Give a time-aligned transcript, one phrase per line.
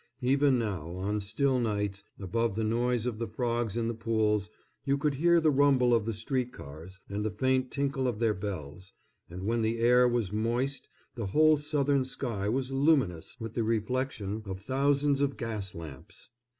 [0.23, 4.49] Even now, on still nights, above the noise of the frogs in the pools,
[4.83, 8.33] you could hear the rumble of the street cars and the faint tinkle of their
[8.33, 8.93] bells,
[9.29, 14.41] and when the air was moist the whole southern sky was luminous with the reflection
[14.47, 16.29] of thousands of gas lamps.